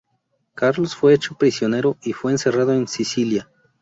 [0.55, 3.47] Carlos fue hecho prisionero y fue encerrado en Sicilia.